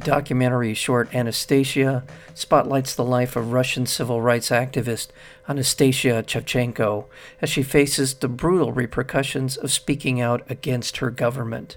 Documentary 0.00 0.74
short 0.74 1.14
Anastasia 1.14 2.04
spotlights 2.34 2.94
the 2.94 3.04
life 3.04 3.36
of 3.36 3.52
Russian 3.52 3.86
civil 3.86 4.20
rights 4.20 4.50
activist 4.50 5.08
Anastasia 5.48 6.22
Shevchenko 6.26 7.06
as 7.40 7.50
she 7.50 7.62
faces 7.62 8.14
the 8.14 8.28
brutal 8.28 8.72
repercussions 8.72 9.56
of 9.56 9.70
speaking 9.70 10.20
out 10.20 10.42
against 10.50 10.98
her 10.98 11.10
government. 11.10 11.76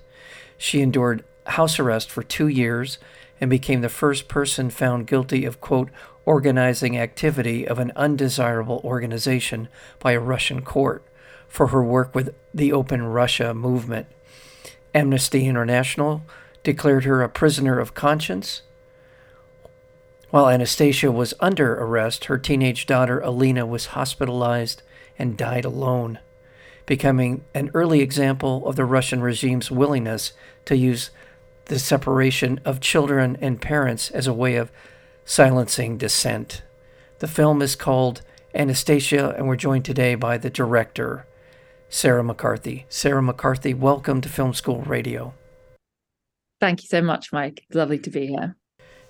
She 0.58 0.82
endured 0.82 1.24
house 1.46 1.80
arrest 1.80 2.10
for 2.10 2.24
two 2.24 2.48
years 2.48 2.98
and 3.42 3.50
became 3.50 3.82
the 3.82 3.90
first 3.90 4.28
person 4.28 4.70
found 4.70 5.08
guilty 5.08 5.46
of, 5.46 5.60
quote, 5.60 5.90
organizing 6.26 6.98
activity 6.98 7.68
of 7.68 7.80
an 7.80 7.92
undesirable 7.96 8.80
organization 8.84 9.68
by 10.00 10.14
a 10.14 10.20
Russian 10.20 10.62
court 10.62 11.04
for 11.48 11.68
her 11.68 11.84
work 11.84 12.16
with 12.16 12.34
the 12.54 12.72
Open 12.72 13.04
Russia 13.04 13.54
movement. 13.54 14.08
Amnesty 14.96 15.46
International 15.48 16.24
declared 16.64 17.04
her 17.04 17.22
a 17.22 17.30
prisoner 17.30 17.80
of 17.80 17.94
conscience. 17.94 18.62
While 20.30 20.50
Anastasia 20.50 21.12
was 21.12 21.34
under 21.40 21.76
arrest, 21.76 22.26
her 22.26 22.38
teenage 22.38 22.86
daughter 22.86 23.20
Alina 23.20 23.66
was 23.66 23.88
hospitalized 23.88 24.82
and 25.20 25.38
died 25.38 25.66
alone, 25.66 26.20
becoming 26.86 27.44
an 27.54 27.70
early 27.74 28.02
example 28.02 28.68
of 28.68 28.76
the 28.76 28.86
Russian 28.86 29.22
regime's 29.22 29.70
willingness 29.70 30.34
to 30.66 30.76
use 30.76 31.12
the 31.66 31.78
separation 31.78 32.60
of 32.66 32.80
children 32.80 33.38
and 33.40 33.62
parents 33.62 34.10
as 34.12 34.26
a 34.26 34.34
way 34.34 34.56
of 34.56 34.72
silencing 35.24 35.98
dissent. 35.98 36.64
The 37.20 37.28
film 37.28 37.62
is 37.62 37.76
called 37.76 38.22
Anastasia, 38.56 39.34
and 39.38 39.48
we're 39.48 39.56
joined 39.56 39.86
today 39.86 40.16
by 40.16 40.38
the 40.38 40.50
director, 40.50 41.26
Sarah 41.90 42.24
McCarthy. 42.24 42.86
Sarah 42.90 43.22
McCarthy, 43.22 43.74
welcome 43.74 44.20
to 44.22 44.30
Film 44.30 44.54
School 44.54 44.82
Radio. 44.82 45.34
Thank 46.64 46.82
you 46.82 46.88
so 46.88 47.02
much, 47.02 47.34
Mike. 47.34 47.66
It's 47.68 47.76
lovely 47.76 48.00
to 48.00 48.10
be 48.10 48.28
here. 48.28 48.56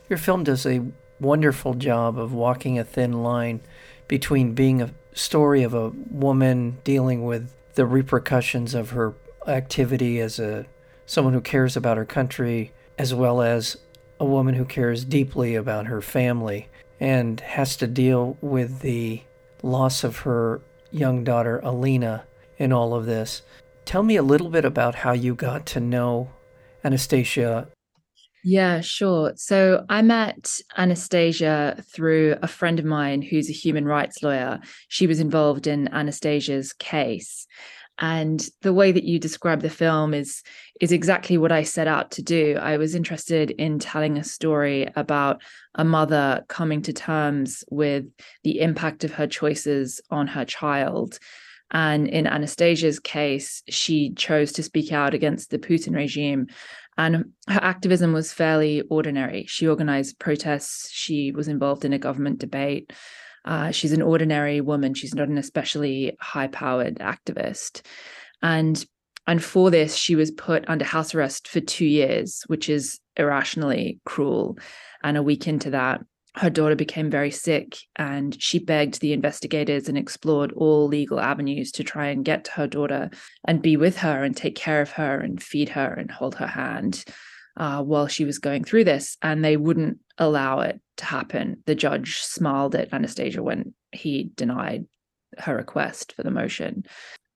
Your 0.10 0.18
film 0.18 0.44
does 0.44 0.66
a 0.66 0.82
wonderful 1.20 1.76
job 1.76 2.18
of 2.18 2.34
walking 2.34 2.80
a 2.80 2.84
thin 2.84 3.22
line 3.22 3.62
between 4.08 4.56
being 4.56 4.82
a 4.82 4.90
story 5.14 5.62
of 5.62 5.76
a 5.76 5.90
woman 6.10 6.80
dealing 6.84 7.26
with 7.26 7.54
the 7.76 7.86
repercussions 7.86 8.74
of 8.74 8.90
her 8.90 9.14
activity 9.46 10.20
as 10.20 10.40
a 10.40 10.66
someone 11.06 11.36
who 11.36 11.42
cares 11.42 11.78
about 11.78 11.98
her 11.98 12.06
country 12.06 12.72
as 12.98 13.14
well 13.14 13.40
as 13.40 13.78
a 14.20 14.26
woman 14.26 14.56
who 14.56 14.66
cares 14.66 15.06
deeply 15.06 15.54
about 15.54 15.86
her 15.86 16.02
family 16.02 16.70
and 17.00 17.40
has 17.42 17.78
to 17.78 17.86
deal 17.86 18.36
with 18.42 18.80
the 18.80 19.22
loss 19.62 20.04
of 20.04 20.18
her 20.22 20.60
young 20.90 21.24
daughter 21.24 21.60
Alina 21.60 22.24
in 22.58 22.74
all 22.74 22.96
of 22.96 23.06
this. 23.06 23.44
Tell 23.86 24.02
me 24.02 24.16
a 24.16 24.24
little 24.24 24.50
bit 24.50 24.66
about 24.66 24.96
how 24.96 25.12
you 25.12 25.36
got 25.36 25.68
to 25.68 25.80
know 25.80 26.32
Anastasia? 26.84 27.68
Yeah, 28.44 28.82
sure. 28.82 29.34
So 29.38 29.86
I 29.88 30.02
met 30.02 30.52
Anastasia 30.78 31.82
through 31.94 32.36
a 32.42 32.48
friend 32.48 32.78
of 32.78 32.84
mine 32.86 33.22
who's 33.22 33.50
a 33.50 33.54
human 33.54 33.86
rights 33.86 34.22
lawyer. 34.22 34.60
She 34.90 35.08
was 35.08 35.22
involved 35.22 35.66
in 35.66 35.88
Anastasia's 35.94 36.74
case. 36.74 37.48
And 38.00 38.46
the 38.62 38.74
way 38.74 38.92
that 38.92 39.04
you 39.04 39.20
describe 39.20 39.62
the 39.62 39.70
film 39.70 40.14
is 40.14 40.42
is 40.82 40.92
exactly 40.92 41.38
what 41.38 41.52
I 41.52 41.64
set 41.64 41.88
out 41.88 42.12
to 42.12 42.24
do. 42.24 42.58
I 42.60 42.78
was 42.78 42.96
interested 42.96 43.52
in 43.52 43.80
telling 43.80 44.18
a 44.18 44.24
story 44.24 44.90
about 44.96 45.42
a 45.76 45.86
mother 45.86 46.44
coming 46.50 46.82
to 46.82 46.92
terms 46.92 47.64
with 47.70 48.06
the 48.44 48.60
impact 48.60 49.04
of 49.04 49.14
her 49.14 49.28
choices 49.28 50.02
on 50.10 50.28
her 50.28 50.44
child 50.44 51.20
and 51.72 52.08
in 52.08 52.28
Anastasia's 52.28 53.00
case, 53.00 53.64
she 53.68 54.12
chose 54.14 54.52
to 54.54 54.64
speak 54.64 54.92
out 54.92 55.14
against 55.14 55.50
the 55.50 55.58
Putin 55.58 55.96
regime. 55.96 56.48
And 56.98 57.34
her 57.48 57.64
activism 57.64 58.14
was 58.14 58.32
fairly 58.32 58.82
ordinary. 58.82 59.46
She 59.48 59.68
organized 59.68 60.20
protests, 60.20 60.92
she 60.92 61.32
was 61.32 61.48
involved 61.48 61.86
in 61.86 61.94
a 61.94 62.00
government 62.00 62.40
debate. 62.40 62.94
Uh, 63.46 63.72
she's 63.72 63.92
an 63.92 64.02
ordinary 64.02 64.62
woman. 64.62 64.94
She's 64.94 65.16
not 65.16 65.28
an 65.28 65.38
especially 65.38 66.16
high 66.20 66.48
powered 66.48 66.96
activist. 67.00 67.82
And 68.42 68.86
and 69.26 69.42
for 69.42 69.72
this, 69.72 69.96
she 69.96 70.16
was 70.16 70.32
put 70.32 70.68
under 70.68 70.84
house 70.84 71.16
arrest 71.16 71.48
for 71.48 71.62
two 71.62 71.86
years, 71.86 72.44
which 72.48 72.68
is 72.70 73.00
irrationally 73.16 74.00
cruel. 74.06 74.58
And 75.02 75.16
a 75.16 75.24
week 75.24 75.48
into 75.48 75.70
that, 75.72 76.02
her 76.36 76.50
daughter 76.50 76.76
became 76.76 77.12
very 77.12 77.30
sick 77.30 77.78
and 77.96 78.42
she 78.42 78.58
begged 78.58 79.00
the 79.00 79.14
investigators 79.14 79.88
and 79.88 79.98
explored 79.98 80.52
all 80.54 80.88
legal 80.88 81.20
avenues 81.20 81.72
to 81.74 81.84
try 81.84 82.08
and 82.08 82.26
get 82.26 82.46
to 82.46 82.52
her 82.54 82.68
daughter 82.68 83.12
and 83.46 83.62
be 83.62 83.78
with 83.78 83.98
her 83.98 84.24
and 84.24 84.36
take 84.36 84.56
care 84.56 84.82
of 84.82 84.92
her 84.92 85.20
and 85.20 85.44
feed 85.44 85.70
her 85.70 85.94
and 85.94 86.10
hold 86.10 86.36
her 86.36 86.48
hand 86.48 87.06
uh, 87.58 87.84
while 87.84 88.08
she 88.08 88.26
was 88.26 88.40
going 88.40 88.64
through 88.64 88.84
this. 88.84 89.16
And 89.22 89.46
they 89.46 89.58
wouldn't 89.58 90.00
allow 90.18 90.62
it 90.62 90.82
to 90.98 91.06
happen. 91.06 91.62
The 91.68 91.76
judge 91.76 92.22
smiled 92.24 92.74
at 92.74 92.92
Anastasia 92.92 93.44
when 93.44 93.76
he 93.92 94.32
denied 94.36 94.86
her 95.38 95.56
request 95.56 96.14
for 96.16 96.24
the 96.24 96.32
motion. 96.32 96.84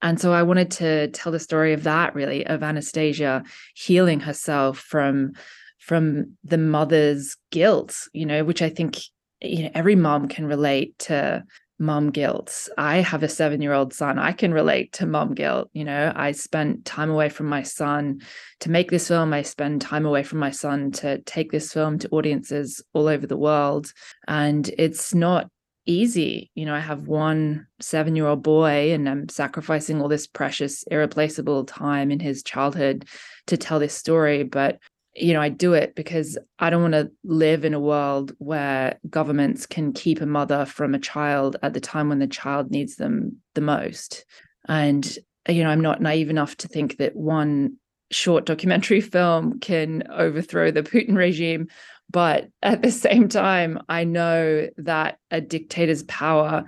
And 0.02 0.20
so 0.20 0.34
I 0.34 0.44
wanted 0.44 0.72
to 0.72 1.08
tell 1.10 1.32
the 1.32 1.40
story 1.40 1.74
of 1.74 1.84
that, 1.84 2.16
really, 2.16 2.46
of 2.46 2.64
Anastasia 2.64 3.44
healing 3.76 4.20
herself 4.22 4.80
from 4.80 5.34
from 5.80 6.38
the 6.44 6.58
mother's 6.58 7.36
guilt, 7.52 7.96
you 8.14 8.26
know, 8.26 8.44
which 8.44 8.62
I 8.62 8.70
think 8.70 8.98
you 9.42 9.64
know 9.64 9.72
every 9.74 9.96
mom 9.96 10.28
can 10.28 10.46
relate 10.46 10.98
to 11.00 11.44
mom 11.80 12.10
guilt. 12.10 12.70
I 12.78 12.98
have 12.98 13.22
a 13.22 13.28
7-year-old 13.28 13.94
son. 13.94 14.18
I 14.18 14.32
can 14.32 14.52
relate 14.52 14.94
to 14.94 15.06
mom 15.06 15.36
guilt, 15.36 15.70
you 15.74 15.86
know. 15.86 16.12
I 16.16 16.32
spent 16.32 16.86
time 16.86 17.12
away 17.12 17.30
from 17.30 17.46
my 17.46 17.62
son 17.62 18.22
to 18.62 18.72
make 18.72 18.90
this 18.90 19.08
film. 19.08 19.32
I 19.32 19.44
spend 19.44 19.82
time 19.82 20.06
away 20.06 20.24
from 20.24 20.40
my 20.40 20.50
son 20.50 20.92
to 20.94 21.22
take 21.22 21.52
this 21.52 21.72
film 21.72 22.00
to 22.00 22.10
audiences 22.10 22.84
all 22.94 23.08
over 23.08 23.28
the 23.28 23.38
world, 23.38 23.92
and 24.28 24.68
it's 24.78 25.14
not 25.14 25.50
easy. 25.88 26.52
You 26.54 26.66
know, 26.66 26.76
I 26.76 26.80
have 26.80 27.08
one 27.08 27.68
seven 27.80 28.16
year 28.16 28.28
old 28.28 28.44
boy 28.44 28.92
and 28.94 29.08
I'm 29.08 29.30
sacrificing 29.30 30.02
all 30.02 30.10
this 30.10 30.28
precious, 30.28 30.84
irreplaceable 30.84 31.64
time 31.64 32.12
in 32.12 32.20
his 32.20 32.44
childhood 32.44 33.06
to 33.48 33.58
tell 33.58 33.80
this 33.80 33.94
story. 33.94 34.44
But 34.44 34.80
you 35.18 35.34
know, 35.34 35.42
I 35.42 35.50
do 35.50 35.74
it 35.74 35.96
because 35.96 36.38
I 36.60 36.70
don't 36.70 36.84
want 36.84 36.94
to 36.94 37.12
live 37.24 37.66
in 37.66 37.74
a 37.74 37.80
world 37.80 38.34
where 38.38 39.00
governments 39.10 39.66
can 39.66 39.92
keep 39.92 40.22
a 40.22 40.28
mother 40.28 40.66
from 40.66 40.94
a 40.94 41.00
child 41.00 41.56
at 41.64 41.74
the 41.74 41.80
time 41.80 42.10
when 42.10 42.20
the 42.20 42.28
child 42.28 42.70
needs 42.70 42.98
them 42.98 43.38
the 43.56 43.62
most. 43.62 44.26
And, 44.68 45.18
you 45.50 45.64
know, 45.64 45.70
I'm 45.70 45.82
not 45.82 46.02
naive 46.02 46.30
enough 46.30 46.56
to 46.58 46.68
think 46.68 46.98
that 46.98 47.16
one 47.16 47.78
short 48.12 48.46
documentary 48.46 49.02
film 49.16 49.60
can 49.60 50.04
overthrow 50.12 50.70
the 50.70 50.84
Putin 50.84 51.16
regime. 51.16 51.68
But 52.10 52.50
at 52.62 52.84
the 52.84 52.92
same 52.92 53.28
time, 53.28 53.80
I 53.90 54.04
know 54.04 54.70
that 54.78 55.18
a 55.32 55.42
dictator's 55.42 56.04
power 56.04 56.66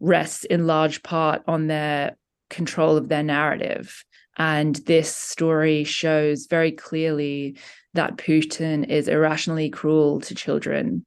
rests 0.00 0.44
in 0.44 0.66
large 0.66 1.02
part 1.02 1.42
on 1.46 1.66
their 1.66 2.16
control 2.48 2.96
of 2.96 3.08
their 3.08 3.22
narrative. 3.22 4.04
And 4.36 4.76
this 4.86 5.14
story 5.14 5.84
shows 5.84 6.46
very 6.46 6.72
clearly 6.72 7.58
that 7.94 8.16
Putin 8.16 8.88
is 8.88 9.08
irrationally 9.08 9.70
cruel 9.70 10.20
to 10.20 10.34
children 10.34 11.04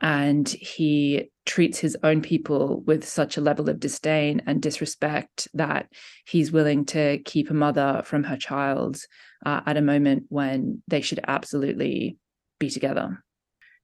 and 0.00 0.48
he 0.48 1.30
treats 1.46 1.78
his 1.78 1.96
own 2.02 2.20
people 2.20 2.82
with 2.86 3.06
such 3.06 3.36
a 3.36 3.40
level 3.40 3.68
of 3.68 3.80
disdain 3.80 4.42
and 4.46 4.60
disrespect 4.60 5.46
that 5.54 5.88
he's 6.26 6.52
willing 6.52 6.84
to 6.84 7.18
keep 7.24 7.50
a 7.50 7.54
mother 7.54 8.02
from 8.04 8.24
her 8.24 8.36
child 8.36 8.98
uh, 9.46 9.60
at 9.66 9.76
a 9.76 9.82
moment 9.82 10.24
when 10.28 10.82
they 10.88 11.00
should 11.00 11.20
absolutely 11.26 12.16
be 12.58 12.70
together. 12.70 13.22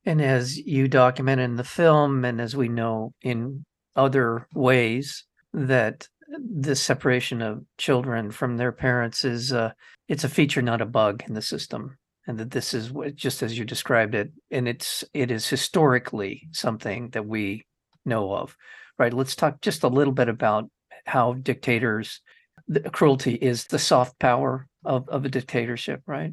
And 0.04 0.20
as 0.22 0.56
you 0.56 0.88
document 0.88 1.40
in 1.40 1.56
the 1.56 1.64
film, 1.64 2.24
and 2.24 2.40
as 2.40 2.56
we 2.56 2.68
know 2.68 3.12
in 3.22 3.64
other 3.94 4.46
ways, 4.54 5.24
that 5.52 6.08
the 6.28 6.76
separation 6.76 7.42
of 7.42 7.64
children 7.76 8.30
from 8.30 8.56
their 8.56 8.72
parents 8.72 9.24
is 9.24 9.52
uh, 9.52 9.72
it's 10.08 10.24
a 10.24 10.28
feature, 10.28 10.62
not 10.62 10.80
a 10.80 10.86
bug 10.86 11.22
in 11.26 11.34
the 11.34 11.42
system 11.42 11.98
and 12.30 12.38
that 12.38 12.52
this 12.52 12.74
is 12.74 12.92
just 13.16 13.42
as 13.42 13.58
you 13.58 13.64
described 13.64 14.14
it 14.14 14.30
and 14.52 14.68
it's 14.68 15.02
it 15.12 15.32
is 15.32 15.48
historically 15.48 16.48
something 16.52 17.10
that 17.10 17.26
we 17.26 17.66
know 18.04 18.32
of 18.32 18.56
right? 19.00 19.12
Let's 19.12 19.34
talk 19.34 19.60
just 19.62 19.82
a 19.82 19.88
little 19.88 20.12
bit 20.12 20.28
about 20.28 20.70
how 21.06 21.32
dictators 21.32 22.20
the 22.68 22.80
cruelty 22.90 23.34
is 23.34 23.64
the 23.64 23.78
soft 23.78 24.18
power 24.18 24.68
of, 24.84 25.08
of 25.08 25.24
a 25.24 25.28
dictatorship 25.28 26.02
right? 26.06 26.32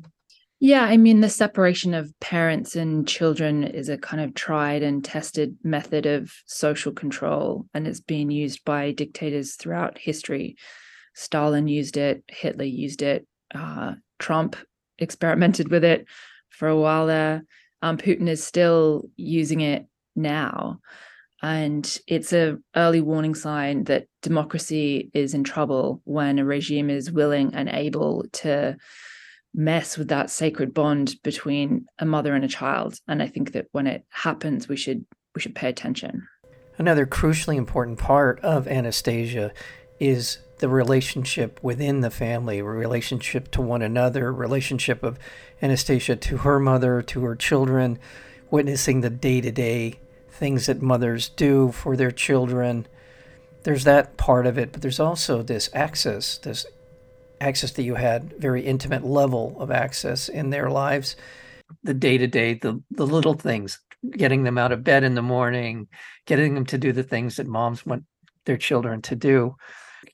Yeah 0.59 0.83
i 0.83 0.97
mean 0.97 1.21
the 1.21 1.29
separation 1.29 1.93
of 1.95 2.13
parents 2.19 2.75
and 2.75 3.07
children 3.07 3.63
is 3.63 3.89
a 3.89 3.97
kind 3.97 4.21
of 4.21 4.35
tried 4.35 4.83
and 4.83 5.03
tested 5.03 5.55
method 5.63 6.05
of 6.05 6.31
social 6.45 6.91
control 6.91 7.65
and 7.73 7.87
it's 7.87 8.01
been 8.01 8.29
used 8.29 8.63
by 8.65 8.91
dictators 8.91 9.55
throughout 9.55 9.97
history. 9.97 10.57
Stalin 11.15 11.67
used 11.67 11.97
it, 11.97 12.23
Hitler 12.27 12.65
used 12.65 13.01
it, 13.01 13.25
uh, 13.55 13.93
Trump 14.19 14.55
experimented 14.99 15.69
with 15.69 15.83
it 15.83 16.05
for 16.49 16.67
a 16.67 16.77
while 16.77 17.07
there. 17.07 17.43
Um, 17.81 17.97
Putin 17.97 18.27
is 18.27 18.43
still 18.43 19.09
using 19.15 19.61
it 19.61 19.85
now. 20.15 20.79
And 21.43 21.99
it's 22.07 22.33
a 22.33 22.57
early 22.75 23.01
warning 23.01 23.35
sign 23.35 23.83
that 23.83 24.07
democracy 24.23 25.11
is 25.13 25.33
in 25.35 25.43
trouble 25.43 26.01
when 26.03 26.39
a 26.39 26.45
regime 26.45 26.89
is 26.89 27.11
willing 27.11 27.53
and 27.53 27.69
able 27.69 28.25
to 28.33 28.75
mess 29.53 29.97
with 29.97 30.07
that 30.07 30.29
sacred 30.29 30.73
bond 30.73 31.15
between 31.23 31.85
a 31.99 32.05
mother 32.05 32.33
and 32.33 32.43
a 32.43 32.47
child. 32.47 32.99
And 33.07 33.21
I 33.21 33.27
think 33.27 33.53
that 33.53 33.67
when 33.71 33.85
it 33.85 34.03
happens, 34.09 34.67
we 34.67 34.77
should 34.77 35.05
we 35.35 35.41
should 35.41 35.55
pay 35.55 35.69
attention. 35.69 36.27
Another 36.79 37.05
crucially 37.05 37.57
important 37.57 37.99
part 37.99 38.39
of 38.39 38.67
Anastasia 38.67 39.51
is 39.99 40.39
the 40.59 40.69
relationship 40.69 41.59
within 41.61 42.01
the 42.01 42.09
family, 42.09 42.61
relationship 42.61 43.51
to 43.51 43.61
one 43.61 43.81
another, 43.81 44.33
relationship 44.33 45.03
of 45.03 45.19
Anastasia 45.61 46.15
to 46.15 46.37
her 46.37 46.59
mother, 46.59 47.01
to 47.01 47.23
her 47.23 47.35
children, 47.35 47.99
witnessing 48.49 49.01
the 49.01 49.09
day 49.09 49.41
to 49.41 49.51
day 49.51 49.99
things 50.31 50.67
that 50.67 50.81
mothers 50.81 51.29
do 51.29 51.71
for 51.71 51.95
their 51.95 52.11
children. 52.11 52.87
There's 53.63 53.83
that 53.83 54.17
part 54.17 54.45
of 54.45 54.57
it, 54.57 54.71
but 54.71 54.81
there's 54.81 54.99
also 54.99 55.41
this 55.41 55.69
access, 55.73 56.37
this 56.37 56.65
access 57.41 57.71
that 57.71 57.83
you 57.83 57.95
had, 57.95 58.33
very 58.39 58.63
intimate 58.63 59.03
level 59.03 59.55
of 59.59 59.71
access 59.71 60.29
in 60.29 60.49
their 60.49 60.69
lives, 60.69 61.15
the 61.83 61.93
day 61.93 62.17
to 62.17 62.27
day, 62.27 62.53
the 62.53 62.81
the 62.91 63.05
little 63.05 63.33
things, 63.33 63.79
getting 64.11 64.43
them 64.43 64.57
out 64.57 64.71
of 64.71 64.83
bed 64.83 65.03
in 65.03 65.15
the 65.15 65.21
morning, 65.21 65.87
getting 66.25 66.53
them 66.53 66.65
to 66.65 66.77
do 66.77 66.91
the 66.91 67.03
things 67.03 67.35
that 67.35 67.47
moms 67.47 67.85
want 67.85 68.03
their 68.45 68.57
children 68.57 69.01
to 69.01 69.15
do. 69.15 69.55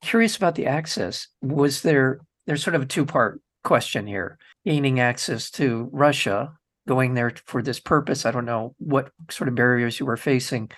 Curious 0.01 0.35
about 0.35 0.55
the 0.55 0.67
access. 0.67 1.27
Was 1.41 1.81
there 1.81 2.19
there's 2.45 2.63
sort 2.63 2.75
of 2.75 2.81
a 2.81 2.85
two-part 2.85 3.39
question 3.63 4.05
here. 4.05 4.37
Gaining 4.65 4.99
access 4.99 5.49
to 5.51 5.89
Russia 5.91 6.53
going 6.87 7.13
there 7.13 7.33
for 7.45 7.61
this 7.61 7.79
purpose. 7.79 8.25
I 8.25 8.31
don't 8.31 8.45
know 8.45 8.75
what 8.77 9.11
sort 9.31 9.47
of 9.47 9.55
barriers 9.55 9.99
you 9.99 10.05
were 10.05 10.17
facing, 10.17 10.69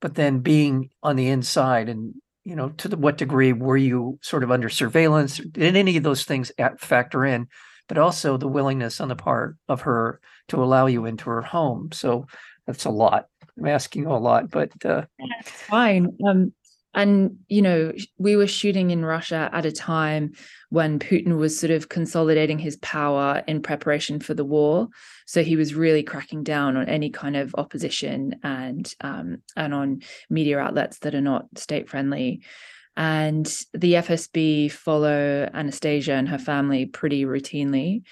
but 0.00 0.14
then 0.14 0.40
being 0.40 0.90
on 1.02 1.16
the 1.16 1.28
inside 1.28 1.88
and 1.88 2.14
you 2.44 2.54
know 2.54 2.70
to 2.70 2.88
the, 2.88 2.96
what 2.96 3.18
degree 3.18 3.52
were 3.52 3.76
you 3.76 4.18
sort 4.22 4.44
of 4.44 4.50
under 4.50 4.68
surveillance? 4.68 5.38
Did 5.38 5.76
any 5.76 5.96
of 5.96 6.02
those 6.02 6.24
things 6.24 6.52
factor 6.78 7.24
in? 7.24 7.48
But 7.88 7.98
also 7.98 8.36
the 8.36 8.48
willingness 8.48 9.00
on 9.00 9.08
the 9.08 9.16
part 9.16 9.56
of 9.68 9.82
her 9.82 10.20
to 10.48 10.62
allow 10.62 10.86
you 10.86 11.06
into 11.06 11.30
her 11.30 11.40
home. 11.40 11.90
So 11.92 12.26
that's 12.66 12.84
a 12.84 12.90
lot. 12.90 13.26
I'm 13.58 13.66
asking 13.66 14.06
a 14.06 14.18
lot, 14.18 14.50
but 14.50 14.70
uh, 14.84 15.06
fine. 15.42 16.16
Um, 16.26 16.52
and, 16.94 17.38
you 17.48 17.62
know, 17.62 17.92
we 18.16 18.34
were 18.36 18.46
shooting 18.46 18.90
in 18.90 19.04
Russia 19.04 19.50
at 19.52 19.66
a 19.66 19.72
time 19.72 20.32
when 20.70 20.98
Putin 20.98 21.36
was 21.36 21.58
sort 21.58 21.70
of 21.70 21.88
consolidating 21.88 22.58
his 22.58 22.76
power 22.76 23.42
in 23.46 23.62
preparation 23.62 24.20
for 24.20 24.34
the 24.34 24.44
war. 24.44 24.88
So 25.26 25.42
he 25.42 25.56
was 25.56 25.74
really 25.74 26.02
cracking 26.02 26.44
down 26.44 26.76
on 26.76 26.88
any 26.88 27.10
kind 27.10 27.36
of 27.36 27.54
opposition 27.56 28.36
and 28.42 28.92
um, 29.02 29.42
and 29.54 29.74
on 29.74 30.02
media 30.30 30.58
outlets 30.58 30.98
that 31.00 31.14
are 31.14 31.20
not 31.20 31.46
state 31.56 31.88
friendly. 31.88 32.42
And 32.96 33.46
the 33.74 33.94
FSB 33.94 34.72
follow 34.72 35.48
Anastasia 35.52 36.14
and 36.14 36.28
her 36.28 36.38
family 36.38 36.86
pretty 36.86 37.24
routinely. 37.24 38.02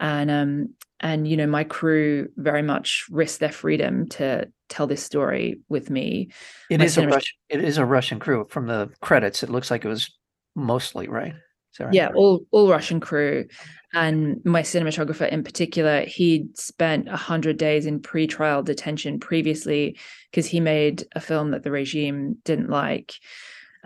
And 0.00 0.30
um, 0.30 0.74
and 1.04 1.28
you 1.28 1.36
know 1.36 1.46
my 1.46 1.62
crew 1.62 2.28
very 2.36 2.62
much 2.62 3.04
risk 3.10 3.38
their 3.38 3.52
freedom 3.52 4.08
to 4.08 4.48
tell 4.70 4.86
this 4.86 5.04
story 5.04 5.60
with 5.68 5.90
me 5.90 6.30
It 6.70 6.82
is 6.82 6.98
a 6.98 7.06
Russian, 7.06 7.36
it 7.50 7.62
is 7.62 7.78
a 7.78 7.84
Russian 7.84 8.18
crew 8.18 8.46
from 8.48 8.66
the 8.66 8.90
credits. 9.00 9.42
It 9.44 9.50
looks 9.50 9.70
like 9.70 9.84
it 9.84 9.88
was 9.88 10.10
mostly 10.56 11.06
right. 11.06 11.34
right? 11.78 11.92
Yeah, 11.92 12.10
all 12.14 12.46
all 12.50 12.70
Russian 12.70 13.00
crew, 13.00 13.46
and 13.92 14.40
my 14.44 14.62
cinematographer 14.62 15.28
in 15.28 15.44
particular. 15.44 16.00
He'd 16.00 16.56
spent 16.58 17.08
a 17.08 17.16
hundred 17.16 17.58
days 17.58 17.84
in 17.84 18.00
pre-trial 18.00 18.62
detention 18.62 19.20
previously 19.20 19.98
because 20.30 20.46
he 20.46 20.58
made 20.58 21.04
a 21.14 21.20
film 21.20 21.50
that 21.50 21.62
the 21.62 21.70
regime 21.70 22.38
didn't 22.44 22.70
like, 22.70 23.12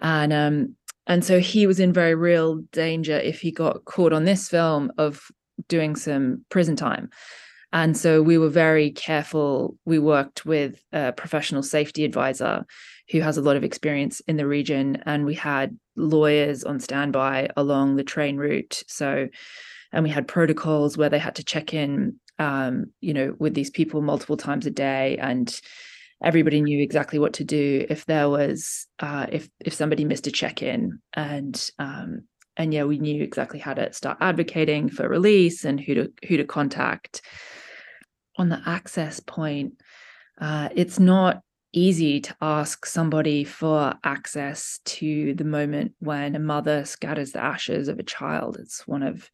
and 0.00 0.32
um 0.32 0.76
and 1.08 1.24
so 1.24 1.40
he 1.40 1.66
was 1.66 1.80
in 1.80 1.92
very 1.92 2.14
real 2.14 2.56
danger 2.70 3.16
if 3.16 3.40
he 3.40 3.50
got 3.50 3.86
caught 3.86 4.12
on 4.12 4.24
this 4.24 4.48
film 4.48 4.92
of 4.98 5.30
doing 5.66 5.96
some 5.96 6.44
prison 6.48 6.76
time. 6.76 7.10
And 7.72 7.96
so 7.96 8.22
we 8.22 8.38
were 8.38 8.48
very 8.48 8.90
careful. 8.90 9.76
We 9.84 9.98
worked 9.98 10.46
with 10.46 10.82
a 10.92 11.12
professional 11.12 11.62
safety 11.62 12.04
advisor 12.04 12.64
who 13.10 13.20
has 13.20 13.36
a 13.36 13.42
lot 13.42 13.56
of 13.56 13.64
experience 13.64 14.20
in 14.20 14.36
the 14.36 14.46
region, 14.46 15.02
and 15.04 15.24
we 15.24 15.34
had 15.34 15.78
lawyers 15.96 16.64
on 16.64 16.80
standby 16.80 17.50
along 17.56 17.96
the 17.96 18.04
train 18.04 18.36
route. 18.36 18.82
So, 18.86 19.28
and 19.92 20.04
we 20.04 20.10
had 20.10 20.28
protocols 20.28 20.96
where 20.96 21.08
they 21.08 21.18
had 21.18 21.34
to 21.36 21.44
check 21.44 21.74
in, 21.74 22.16
um, 22.38 22.86
you 23.00 23.12
know, 23.14 23.34
with 23.38 23.54
these 23.54 23.70
people 23.70 24.00
multiple 24.00 24.36
times 24.36 24.66
a 24.66 24.70
day, 24.70 25.18
and 25.18 25.60
everybody 26.22 26.60
knew 26.60 26.82
exactly 26.82 27.18
what 27.18 27.34
to 27.34 27.44
do 27.44 27.86
if 27.88 28.06
there 28.06 28.28
was 28.28 28.86
uh, 29.00 29.26
if 29.30 29.48
if 29.60 29.74
somebody 29.74 30.04
missed 30.04 30.26
a 30.26 30.30
check 30.30 30.62
in, 30.62 31.00
and 31.14 31.70
um, 31.78 32.22
and 32.58 32.74
yeah, 32.74 32.84
we 32.84 32.98
knew 32.98 33.22
exactly 33.22 33.60
how 33.60 33.72
to 33.72 33.92
start 33.92 34.18
advocating 34.20 34.90
for 34.90 35.08
release 35.08 35.64
and 35.64 35.80
who 35.80 35.94
to 35.94 36.12
who 36.26 36.36
to 36.36 36.44
contact. 36.44 37.22
On 38.36 38.48
the 38.48 38.60
access 38.66 39.20
point, 39.20 39.80
uh, 40.40 40.68
it's 40.74 40.98
not 40.98 41.40
easy 41.72 42.20
to 42.20 42.34
ask 42.40 42.84
somebody 42.86 43.44
for 43.44 43.94
access 44.02 44.80
to 44.84 45.34
the 45.34 45.44
moment 45.44 45.92
when 46.00 46.34
a 46.34 46.40
mother 46.40 46.84
scatters 46.84 47.32
the 47.32 47.42
ashes 47.42 47.88
of 47.88 47.98
a 47.98 48.04
child. 48.04 48.56
It's 48.58 48.86
one 48.86 49.02
of 49.02 49.30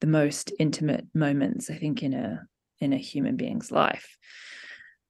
the 0.00 0.06
most 0.06 0.52
intimate 0.58 1.06
moments, 1.14 1.70
I 1.70 1.74
think, 1.74 2.02
in 2.02 2.14
a 2.14 2.46
in 2.80 2.92
a 2.92 2.98
human 2.98 3.36
being's 3.36 3.72
life. 3.72 4.16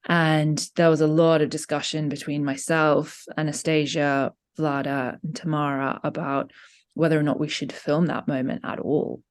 And 0.07 0.57
there 0.75 0.89
was 0.89 1.01
a 1.01 1.07
lot 1.07 1.41
of 1.41 1.49
discussion 1.49 2.09
between 2.09 2.43
myself, 2.43 3.25
Anastasia, 3.37 4.33
Vlada, 4.57 5.19
and 5.23 5.35
Tamara 5.35 5.99
about 6.03 6.51
whether 6.99 7.19
or 7.19 7.23
not 7.23 7.39
we 7.39 7.47
should 7.47 7.71
film 7.71 8.07
that 8.07 8.27
moment 8.27 8.61
at 8.63 8.79
all. 8.79 9.21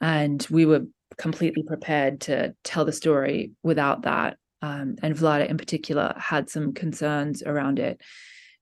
And 0.00 0.46
we 0.50 0.66
were 0.66 0.86
completely 1.16 1.62
prepared 1.62 2.20
to 2.22 2.54
tell 2.64 2.84
the 2.84 2.92
story 2.92 3.52
without 3.62 4.02
that. 4.02 4.36
Um, 4.62 4.96
and 5.02 5.14
Vlada, 5.14 5.48
in 5.48 5.56
particular, 5.56 6.14
had 6.18 6.50
some 6.50 6.74
concerns 6.74 7.42
around 7.42 7.78
it. 7.78 8.00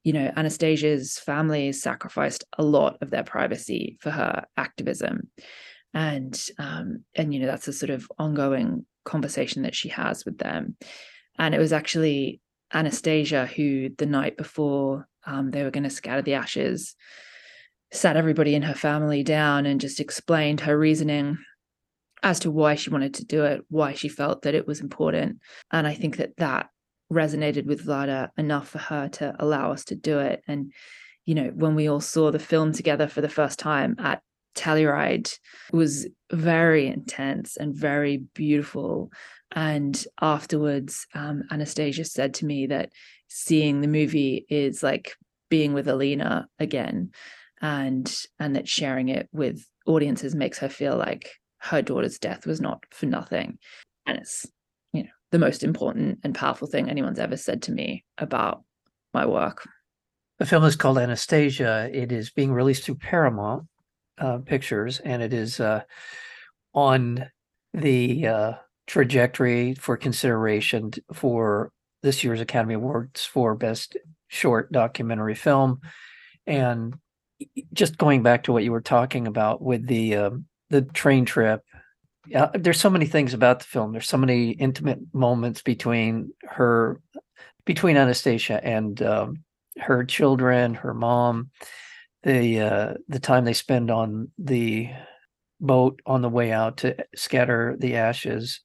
You 0.02 0.12
know, 0.12 0.30
Anastasia's 0.36 1.18
family 1.18 1.72
sacrificed 1.72 2.44
a 2.58 2.62
lot 2.62 2.98
of 3.00 3.10
their 3.10 3.24
privacy 3.24 3.96
for 4.00 4.10
her 4.10 4.44
activism, 4.56 5.30
and 5.94 6.38
um, 6.58 7.04
and 7.14 7.32
you 7.32 7.40
know 7.40 7.46
that's 7.46 7.68
a 7.68 7.72
sort 7.72 7.90
of 7.90 8.06
ongoing 8.18 8.84
conversation 9.04 9.62
that 9.62 9.74
she 9.74 9.88
has 9.88 10.24
with 10.26 10.36
them. 10.38 10.76
And 11.38 11.54
it 11.54 11.58
was 11.58 11.72
actually 11.72 12.40
Anastasia 12.72 13.46
who, 13.46 13.90
the 13.96 14.06
night 14.06 14.36
before 14.36 15.08
um, 15.26 15.50
they 15.50 15.62
were 15.62 15.70
going 15.70 15.84
to 15.84 15.90
scatter 15.90 16.22
the 16.22 16.34
ashes, 16.34 16.94
sat 17.94 18.16
everybody 18.16 18.54
in 18.54 18.62
her 18.62 18.74
family 18.74 19.22
down 19.22 19.66
and 19.66 19.80
just 19.80 20.00
explained 20.00 20.60
her 20.60 20.76
reasoning 20.76 21.38
as 22.24 22.40
to 22.40 22.50
why 22.50 22.74
she 22.74 22.90
wanted 22.90 23.14
to 23.14 23.24
do 23.24 23.44
it, 23.44 23.62
why 23.68 23.92
she 23.92 24.08
felt 24.08 24.42
that 24.42 24.54
it 24.54 24.66
was 24.66 24.80
important. 24.80 25.38
And 25.70 25.86
I 25.86 25.94
think 25.94 26.16
that 26.16 26.36
that 26.38 26.70
resonated 27.12 27.66
with 27.66 27.86
Vlada 27.86 28.30
enough 28.36 28.70
for 28.70 28.78
her 28.78 29.08
to 29.10 29.36
allow 29.38 29.70
us 29.70 29.84
to 29.86 29.94
do 29.94 30.18
it. 30.18 30.42
And, 30.48 30.72
you 31.24 31.34
know, 31.34 31.52
when 31.54 31.74
we 31.74 31.88
all 31.88 32.00
saw 32.00 32.30
the 32.30 32.38
film 32.38 32.72
together 32.72 33.06
for 33.06 33.20
the 33.20 33.28
first 33.28 33.58
time 33.58 33.94
at 33.98 34.22
Telluride, 34.56 35.32
it 35.72 35.76
was 35.76 36.08
very 36.32 36.86
intense 36.86 37.56
and 37.56 37.76
very 37.76 38.24
beautiful. 38.34 39.12
And 39.52 40.04
afterwards, 40.20 41.06
um, 41.14 41.44
Anastasia 41.50 42.04
said 42.04 42.34
to 42.34 42.46
me 42.46 42.66
that 42.66 42.90
seeing 43.28 43.80
the 43.80 43.88
movie 43.88 44.46
is 44.48 44.82
like 44.82 45.14
being 45.48 45.74
with 45.74 45.86
Alina 45.86 46.48
again 46.58 47.12
and 47.64 48.14
and 48.38 48.54
that 48.54 48.68
sharing 48.68 49.08
it 49.08 49.26
with 49.32 49.66
audiences 49.86 50.34
makes 50.34 50.58
her 50.58 50.68
feel 50.68 50.98
like 50.98 51.30
her 51.58 51.80
daughter's 51.80 52.18
death 52.18 52.46
was 52.46 52.60
not 52.60 52.84
for 52.90 53.06
nothing. 53.06 53.58
And 54.04 54.18
it's 54.18 54.44
you 54.92 55.04
know 55.04 55.08
the 55.32 55.38
most 55.38 55.64
important 55.64 56.18
and 56.22 56.34
powerful 56.34 56.68
thing 56.68 56.90
anyone's 56.90 57.18
ever 57.18 57.38
said 57.38 57.62
to 57.62 57.72
me 57.72 58.04
about 58.18 58.62
my 59.14 59.24
work. 59.24 59.66
The 60.38 60.46
film 60.46 60.64
is 60.64 60.76
called 60.76 60.98
anastasia. 60.98 61.88
It 61.90 62.12
is 62.12 62.30
being 62.30 62.52
released 62.52 62.84
through 62.84 62.96
paramount 62.96 63.64
uh, 64.18 64.38
pictures 64.38 65.00
and 65.00 65.22
it 65.22 65.32
is 65.32 65.58
uh, 65.58 65.84
on 66.74 67.30
the 67.72 68.26
uh, 68.26 68.52
trajectory 68.86 69.74
for 69.74 69.96
consideration 69.96 70.90
for 71.14 71.72
this 72.02 72.22
year's 72.22 72.42
academy 72.42 72.74
awards 72.74 73.24
for 73.24 73.54
best 73.54 73.96
short 74.28 74.70
documentary 74.70 75.34
film. 75.34 75.80
And 76.46 76.94
just 77.72 77.98
going 77.98 78.22
back 78.22 78.44
to 78.44 78.52
what 78.52 78.64
you 78.64 78.72
were 78.72 78.80
talking 78.80 79.26
about 79.26 79.62
with 79.62 79.86
the 79.86 80.16
um, 80.16 80.46
the 80.70 80.82
train 80.82 81.24
trip 81.24 81.62
yeah, 82.26 82.48
there's 82.54 82.80
so 82.80 82.88
many 82.88 83.04
things 83.04 83.34
about 83.34 83.58
the 83.58 83.66
film 83.66 83.92
there's 83.92 84.08
so 84.08 84.16
many 84.16 84.50
intimate 84.50 84.98
moments 85.12 85.62
between 85.62 86.32
her 86.44 87.00
between 87.64 87.96
anastasia 87.96 88.64
and 88.64 89.02
um, 89.02 89.44
her 89.78 90.04
children 90.04 90.74
her 90.74 90.94
mom 90.94 91.50
the 92.24 92.60
uh, 92.60 92.94
the 93.08 93.20
time 93.20 93.44
they 93.44 93.52
spend 93.52 93.90
on 93.90 94.30
the 94.38 94.88
boat 95.60 96.00
on 96.06 96.22
the 96.22 96.28
way 96.28 96.52
out 96.52 96.78
to 96.78 96.96
scatter 97.14 97.76
the 97.78 97.96
ashes. 97.96 98.60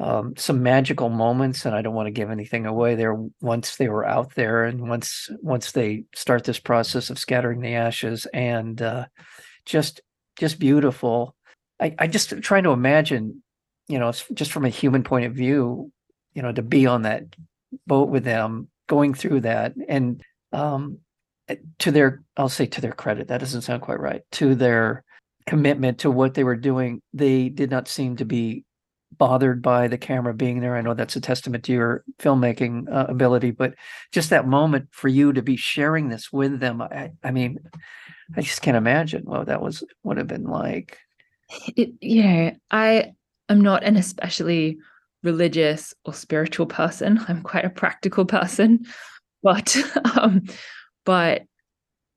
Um, 0.00 0.34
some 0.38 0.62
magical 0.62 1.10
moments, 1.10 1.66
and 1.66 1.74
I 1.74 1.82
don't 1.82 1.94
want 1.94 2.06
to 2.06 2.10
give 2.10 2.30
anything 2.30 2.64
away 2.64 2.94
there. 2.94 3.14
Once 3.42 3.76
they 3.76 3.88
were 3.88 4.06
out 4.06 4.34
there, 4.34 4.64
and 4.64 4.88
once 4.88 5.28
once 5.42 5.72
they 5.72 6.04
start 6.14 6.44
this 6.44 6.58
process 6.58 7.10
of 7.10 7.18
scattering 7.18 7.60
the 7.60 7.74
ashes, 7.74 8.26
and 8.32 8.80
uh, 8.80 9.04
just 9.66 10.00
just 10.36 10.58
beautiful. 10.58 11.36
I, 11.78 11.94
I 11.98 12.06
just 12.06 12.30
trying 12.40 12.64
to 12.64 12.70
imagine, 12.70 13.42
you 13.88 13.98
know, 13.98 14.10
just 14.32 14.52
from 14.52 14.64
a 14.64 14.70
human 14.70 15.04
point 15.04 15.26
of 15.26 15.34
view, 15.34 15.92
you 16.32 16.40
know, 16.40 16.52
to 16.52 16.62
be 16.62 16.86
on 16.86 17.02
that 17.02 17.24
boat 17.86 18.08
with 18.08 18.24
them, 18.24 18.68
going 18.86 19.12
through 19.12 19.40
that, 19.40 19.74
and 19.86 20.22
um, 20.52 20.98
to 21.78 21.90
their, 21.90 22.22
I'll 22.36 22.48
say 22.48 22.66
to 22.66 22.80
their 22.80 22.92
credit, 22.92 23.28
that 23.28 23.38
doesn't 23.38 23.62
sound 23.62 23.82
quite 23.82 24.00
right. 24.00 24.22
To 24.32 24.54
their 24.54 25.04
commitment 25.46 25.98
to 26.00 26.10
what 26.10 26.34
they 26.34 26.44
were 26.44 26.56
doing, 26.56 27.02
they 27.12 27.48
did 27.48 27.70
not 27.70 27.88
seem 27.88 28.16
to 28.16 28.24
be 28.24 28.64
bothered 29.16 29.60
by 29.62 29.88
the 29.88 29.98
camera 29.98 30.32
being 30.32 30.60
there. 30.60 30.76
I 30.76 30.82
know 30.82 30.94
that's 30.94 31.16
a 31.16 31.20
testament 31.20 31.64
to 31.64 31.72
your 31.72 32.04
filmmaking 32.18 32.92
uh, 32.92 33.06
ability, 33.08 33.50
but 33.50 33.74
just 34.12 34.30
that 34.30 34.46
moment 34.46 34.88
for 34.92 35.08
you 35.08 35.32
to 35.32 35.42
be 35.42 35.56
sharing 35.56 36.08
this 36.08 36.32
with 36.32 36.60
them, 36.60 36.80
I, 36.80 37.10
I 37.22 37.30
mean, 37.30 37.58
I 38.36 38.42
just 38.42 38.62
can't 38.62 38.76
imagine 38.76 39.24
what 39.24 39.46
that 39.46 39.62
was 39.62 39.82
would 40.04 40.16
have 40.16 40.28
been 40.28 40.44
like. 40.44 40.98
It, 41.76 41.90
you 42.00 42.22
know, 42.22 42.52
I 42.70 43.12
am 43.48 43.60
not 43.60 43.82
an 43.82 43.96
especially 43.96 44.78
religious 45.22 45.92
or 46.04 46.14
spiritual 46.14 46.66
person. 46.66 47.20
I'm 47.28 47.42
quite 47.42 47.64
a 47.64 47.70
practical 47.70 48.24
person, 48.24 48.86
but 49.42 49.76
um, 50.16 50.44
but 51.04 51.42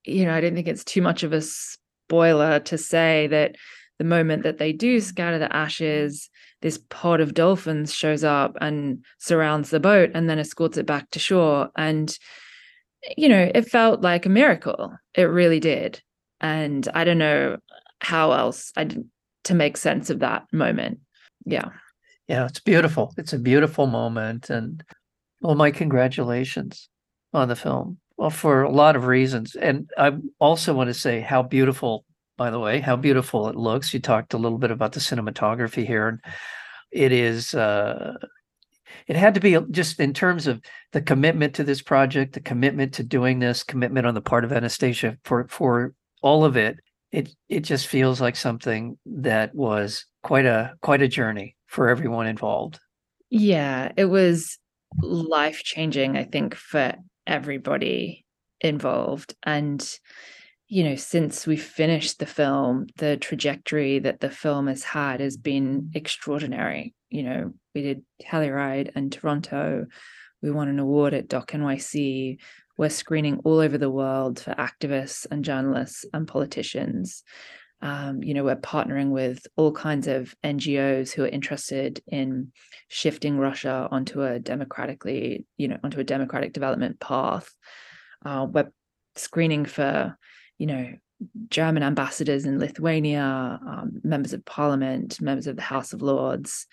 you 0.06 0.26
know, 0.26 0.34
I 0.34 0.42
don't 0.42 0.54
think 0.54 0.68
it's 0.68 0.84
too 0.84 1.02
much 1.02 1.24
of 1.24 1.34
a 1.34 1.42
spoiler 1.42 2.60
to 2.60 2.78
say 2.78 3.28
that 3.28 3.56
the 4.00 4.04
moment 4.04 4.44
that 4.44 4.58
they 4.58 4.74
do 4.74 5.00
scatter 5.00 5.40
the 5.40 5.56
ashes, 5.56 6.30
this 6.62 6.80
pod 6.90 7.22
of 7.22 7.34
dolphins 7.34 7.94
shows 7.94 8.24
up 8.24 8.58
and 8.62 9.04
surrounds 9.20 9.70
the 9.70 9.80
boat 9.80 10.12
and 10.14 10.30
then 10.30 10.40
escorts 10.40 10.78
it 10.78 10.86
back 10.86 11.10
to 11.12 11.20
shore. 11.20 11.70
And, 11.78 12.18
you 13.18 13.30
know, 13.30 13.52
it 13.54 13.70
felt 13.70 14.02
like 14.02 14.26
a 14.26 14.30
miracle. 14.30 14.94
It 15.14 15.24
really 15.24 15.60
did. 15.60 16.02
And 16.42 16.88
I 16.94 17.04
don't 17.04 17.18
know 17.18 17.58
how 18.00 18.32
else 18.32 18.72
I 18.76 18.90
to 19.44 19.54
make 19.54 19.78
sense 19.78 20.10
of 20.10 20.20
that 20.20 20.46
moment. 20.52 21.00
Yeah. 21.46 21.70
Yeah, 22.28 22.46
it's 22.46 22.62
beautiful. 22.62 23.14
It's 23.18 23.34
a 23.34 23.40
beautiful 23.40 23.88
moment. 23.88 24.50
And 24.50 24.84
well, 25.42 25.56
my 25.56 25.72
congratulations 25.72 26.88
on 27.34 27.50
the 27.50 27.56
film. 27.56 27.98
Well, 28.16 28.30
for 28.30 28.64
a 28.64 28.72
lot 28.72 28.96
of 28.96 29.06
reasons. 29.06 29.56
And 29.56 29.90
I 29.98 30.14
also 30.40 30.74
want 30.74 30.88
to 30.88 30.94
say 30.94 31.20
how 31.20 31.44
beautiful 31.44 32.06
by 32.38 32.50
the 32.50 32.60
way, 32.60 32.80
how 32.80 32.96
beautiful 32.96 33.48
it 33.48 33.56
looks. 33.56 33.94
You 33.94 34.00
talked 34.00 34.34
a 34.34 34.38
little 34.38 34.58
bit 34.58 34.72
about 34.72 34.94
the 34.94 35.00
cinematography 35.00 35.86
here, 35.86 36.08
and 36.08 36.20
it 36.92 37.12
is. 37.12 37.54
Uh, 37.54 38.16
it 39.08 39.16
had 39.16 39.34
to 39.34 39.40
be 39.40 39.58
just 39.72 40.00
in 40.00 40.14
terms 40.14 40.48
of 40.48 40.62
the 40.92 41.02
commitment 41.02 41.56
to 41.56 41.64
this 41.64 41.82
project, 41.82 42.34
the 42.34 42.40
commitment 42.40 42.94
to 42.94 43.04
doing 43.04 43.40
this, 43.40 43.64
commitment 43.64 44.08
on 44.08 44.14
the 44.14 44.22
part 44.22 44.46
of 44.46 44.52
Anastasia 44.52 45.18
for 45.24 45.48
for 45.48 45.94
all 46.22 46.46
of 46.46 46.58
it. 46.58 46.78
It 47.12 47.34
it 47.50 47.62
just 47.62 47.88
feels 47.88 48.22
like 48.22 48.36
something 48.36 48.98
that 49.06 49.54
was 49.54 50.06
quite 50.24 50.46
a 50.46 50.74
quite 50.82 51.02
a 51.02 51.08
journey 51.08 51.56
for 51.68 51.90
everyone 51.90 52.28
involved. 52.28 52.80
Yeah, 53.30 53.92
it 53.98 54.06
was 54.06 54.58
life 55.02 55.64
changing. 55.64 56.18
I 56.18 56.24
think 56.24 56.56
for 56.56 56.96
everybody 57.28 58.26
involved, 58.62 59.36
and 59.44 59.84
you 60.74 60.84
know, 60.84 60.96
since 60.96 61.46
we 61.46 61.56
finished 61.56 62.18
the 62.18 62.26
film, 62.26 62.88
the 62.98 63.16
trajectory 63.16 64.00
that 64.00 64.22
the 64.22 64.30
film 64.32 64.66
has 64.66 64.82
had 64.82 65.20
has 65.20 65.38
been 65.38 65.92
extraordinary. 65.94 66.96
You 67.12 67.22
know, 67.22 67.54
we 67.76 67.84
did 67.84 68.04
Telluride 68.20 68.90
and 68.96 69.12
Toronto. 69.12 69.86
We 70.42 70.50
won 70.50 70.70
an 70.70 70.80
award 70.80 71.14
at 71.14 71.28
Doc 71.28 71.52
NYC. 71.52 72.40
We're 72.76 72.90
screening 72.90 73.42
all 73.44 73.60
over 73.60 73.78
the 73.78 73.92
world 73.92 74.40
for 74.40 74.56
activists 74.56 75.28
and 75.30 75.46
journalists 75.46 76.06
and 76.12 76.28
politicians. 76.28 77.22
Um, 77.84 78.24
you 78.24 78.34
know, 78.34 78.44
we're 78.44 78.56
partnering 78.56 79.12
with 79.12 79.46
all 79.56 79.74
kinds 79.74 80.08
of 80.08 80.34
NGOs 80.44 81.12
who 81.12 81.24
are 81.24 81.28
interested 81.28 82.02
in 82.08 82.52
shifting 82.88 83.38
Russia 83.38 83.88
onto 83.92 84.24
a 84.24 84.40
democratically, 84.40 85.46
you 85.56 85.68
know, 85.68 85.78
onto 85.84 86.00
a 86.00 86.04
democratic 86.04 86.52
development 86.52 87.00
path. 87.00 87.48
Uh, 88.26 88.48
we're 88.50 88.72
screening 89.16 89.66
for 89.66 90.18
you 90.64 90.68
know, 90.68 90.94
German 91.50 91.84
ambassadors 91.84 92.46
in 92.46 92.58
Lithuania, 92.58 93.60
um, 93.68 94.00
members 94.02 94.32
of 94.32 94.46
parliament, 94.46 95.20
members 95.20 95.46
of 95.46 95.58
the 95.58 95.62
House 95.62 95.92
of 95.92 96.02
Lords. 96.02 96.68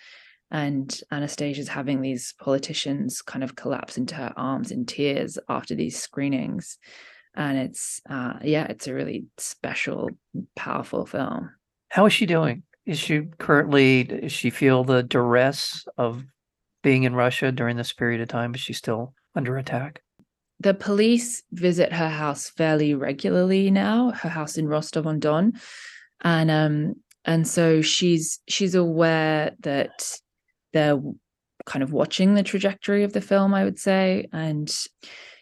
And 0.52 0.97
Anastasia's 1.11 1.66
having 1.66 2.00
these 2.00 2.32
politicians 2.38 3.20
kind 3.20 3.42
of 3.42 3.56
collapse 3.56 3.99
into 3.99 4.14
her 4.14 4.32
arms 4.37 4.70
in 4.70 4.87
tears 4.87 5.38
after 5.49 5.75
these 5.75 6.00
screenings. 6.00 6.78
And 7.35 7.59
it's, 7.59 8.00
uh, 8.09 8.35
yeah, 8.44 8.66
it's 8.66 8.87
a 8.87 8.94
really 8.94 9.25
special, 9.38 10.11
powerful 10.54 11.04
film. 11.04 11.50
How 11.88 12.06
is 12.06 12.12
she 12.12 12.26
doing? 12.26 12.62
Is 12.87 13.00
she 13.00 13.23
currently, 13.38 14.04
does 14.04 14.30
she 14.30 14.50
feel 14.50 14.85
the 14.85 15.02
duress 15.02 15.85
of 15.99 16.25
being 16.85 17.02
in 17.02 17.16
Russia 17.16 17.50
during 17.50 17.76
this 17.76 17.92
period 17.92 18.20
of 18.20 18.28
time? 18.28 18.54
Is 18.54 18.61
she 18.61 18.73
still 18.73 19.14
under 19.35 19.56
attack? 19.59 20.00
The 20.61 20.75
police 20.75 21.43
visit 21.52 21.93
her 21.93 22.09
house 22.09 22.50
fairly 22.50 22.95
regularly 22.95 23.71
now, 23.71 24.11
her 24.11 24.29
house 24.29 24.59
in 24.59 24.69
Rostov 24.69 25.07
on 25.07 25.19
Don. 25.19 25.55
And 26.23 26.50
um 26.50 26.95
and 27.25 27.47
so 27.47 27.83
she's 27.83 28.40
she's 28.49 28.75
aware 28.75 29.52
that 29.61 30.19
they're 30.73 31.00
kind 31.67 31.83
of 31.83 31.93
watching 31.93 32.35
the 32.35 32.43
trajectory 32.43 33.05
of 33.05 33.12
the 33.12 33.21
film, 33.21 33.55
I 33.55 33.64
would 33.64 33.79
say. 33.79 34.26
And, 34.33 34.71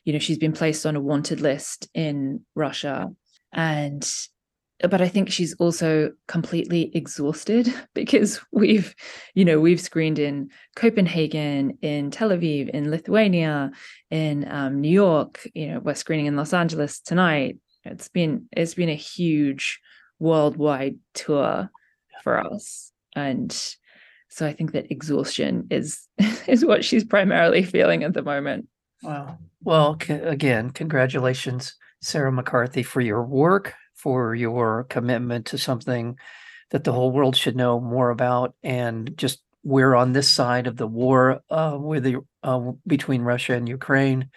you 0.04 0.12
know, 0.12 0.18
she's 0.18 0.38
been 0.38 0.52
placed 0.52 0.86
on 0.86 0.96
a 0.96 1.00
wanted 1.00 1.40
list 1.40 1.88
in 1.94 2.44
Russia. 2.54 3.08
And 3.52 4.08
but 4.80 5.00
I 5.00 5.08
think 5.08 5.30
she's 5.30 5.54
also 5.54 6.12
completely 6.28 6.94
exhausted 6.94 7.72
because 7.94 8.40
we've, 8.52 8.94
you 9.34 9.44
know, 9.44 9.60
we've 9.60 9.80
screened 9.80 10.18
in 10.18 10.50
Copenhagen, 10.76 11.78
in 11.82 12.10
Tel 12.10 12.30
Aviv, 12.30 12.68
in 12.68 12.90
Lithuania, 12.90 13.72
in 14.10 14.46
um, 14.50 14.80
New 14.80 14.90
York. 14.90 15.46
You 15.54 15.68
know, 15.68 15.78
we're 15.80 15.94
screening 15.94 16.26
in 16.26 16.36
Los 16.36 16.52
Angeles 16.52 17.00
tonight. 17.00 17.58
It's 17.84 18.08
been 18.08 18.46
it's 18.52 18.74
been 18.74 18.88
a 18.88 18.94
huge 18.94 19.80
worldwide 20.18 20.98
tour 21.14 21.70
for 22.22 22.38
us, 22.38 22.92
and 23.16 23.52
so 24.28 24.46
I 24.46 24.52
think 24.52 24.72
that 24.72 24.90
exhaustion 24.90 25.66
is 25.70 26.06
is 26.46 26.64
what 26.64 26.84
she's 26.84 27.04
primarily 27.04 27.62
feeling 27.62 28.04
at 28.04 28.14
the 28.14 28.22
moment. 28.22 28.68
Wow. 29.02 29.38
Well, 29.62 29.96
c- 30.00 30.12
again, 30.12 30.70
congratulations, 30.70 31.74
Sarah 32.00 32.32
McCarthy, 32.32 32.82
for 32.82 33.00
your 33.00 33.24
work 33.24 33.74
for 33.98 34.34
your 34.34 34.84
commitment 34.84 35.46
to 35.46 35.58
something 35.58 36.16
that 36.70 36.84
the 36.84 36.92
whole 36.92 37.10
world 37.10 37.36
should 37.36 37.56
know 37.56 37.80
more 37.80 38.10
about 38.10 38.54
and 38.62 39.16
just 39.16 39.42
we're 39.64 39.94
on 39.94 40.12
this 40.12 40.30
side 40.30 40.66
of 40.66 40.76
the 40.76 40.86
war 40.86 41.40
uh, 41.50 41.76
with 41.78 42.04
the 42.04 42.16
uh, 42.42 42.72
between 42.86 43.22
Russia 43.22 43.54
and 43.54 43.68
Ukraine. 43.68 44.30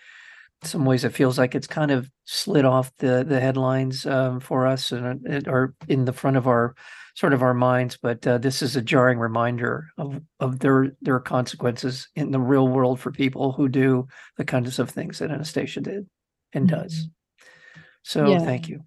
In 0.61 0.67
some 0.67 0.85
ways, 0.85 1.03
it 1.03 1.13
feels 1.13 1.37
like 1.37 1.55
it's 1.55 1.67
kind 1.67 1.91
of 1.91 2.09
slid 2.25 2.65
off 2.65 2.91
the 2.97 3.23
the 3.27 3.39
headlines 3.39 4.05
um, 4.05 4.39
for 4.39 4.67
us 4.67 4.91
and 4.91 5.25
it, 5.25 5.47
or 5.47 5.73
in 5.87 6.05
the 6.05 6.13
front 6.13 6.37
of 6.37 6.47
our 6.47 6.75
sort 7.15 7.33
of 7.33 7.43
our 7.43 7.53
minds. 7.53 7.97
But 8.01 8.25
uh, 8.25 8.39
this 8.39 8.61
is 8.61 8.75
a 8.75 8.81
jarring 8.81 9.19
reminder 9.19 9.87
of 9.97 10.21
of 10.39 10.59
their 10.59 10.91
their 11.01 11.19
consequences 11.19 12.09
in 12.15 12.31
the 12.31 12.39
real 12.39 12.67
world 12.67 12.99
for 12.99 13.11
people 13.11 13.53
who 13.53 13.69
do 13.69 14.07
the 14.37 14.45
kinds 14.45 14.79
of 14.79 14.89
things 14.89 15.19
that 15.19 15.31
Anastasia 15.31 15.81
did 15.81 16.07
and 16.51 16.67
does. 16.67 16.93
Mm-hmm. 16.93 17.81
So, 18.03 18.31
yeah. 18.31 18.39
thank 18.39 18.67
you. 18.67 18.81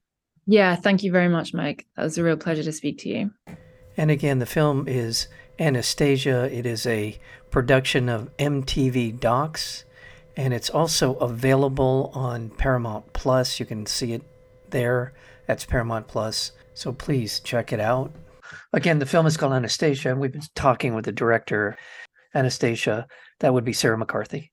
Yeah, 0.47 0.77
thank 0.77 1.03
you 1.03 1.11
very 1.11 1.29
much, 1.29 1.55
Mike. 1.55 1.87
That 1.97 2.05
was 2.05 2.19
a 2.19 2.23
real 2.25 2.37
pleasure 2.37 2.63
to 2.63 2.73
speak 2.73 2.99
to 2.99 3.09
you. 3.09 3.31
And 3.97 4.11
again, 4.11 4.41
the 4.41 4.47
film 4.47 4.87
is 4.89 5.29
Anastasia. 5.59 6.51
It 6.53 6.67
is 6.67 6.87
a 6.87 7.19
production 7.51 8.09
of 8.09 8.37
MTV 8.37 9.21
Docs, 9.21 9.85
and 10.37 10.53
it's 10.53 10.69
also 10.69 11.15
available 11.15 12.11
on 12.15 12.51
Paramount 12.51 13.13
Plus. 13.13 13.59
You 13.61 13.67
can 13.67 13.87
see 13.87 14.13
it 14.13 14.23
there. 14.71 15.13
That's 15.47 15.65
Paramount 15.65 16.09
Plus. 16.09 16.53
So 16.75 16.93
please 16.93 17.41
check 17.41 17.73
it 17.73 17.81
out. 17.81 18.13
Again, 18.73 18.99
the 18.99 19.07
film 19.07 19.27
is 19.27 19.37
called 19.37 19.53
Anastasia, 19.53 20.11
and 20.11 20.21
we've 20.21 20.33
been 20.33 20.43
talking 20.55 20.95
with 20.95 21.05
the 21.05 21.13
director, 21.13 21.77
Anastasia. 22.35 23.07
That 23.41 23.55
would 23.55 23.65
be 23.65 23.73
Sarah 23.73 23.97
McCarthy. 23.97 24.53